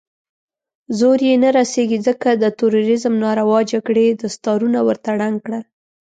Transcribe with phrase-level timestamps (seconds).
[0.99, 5.63] زور يې نه رسېږي، ځکه د تروريزم ناروا جګړې دستارونه ورته ړنګ کړل.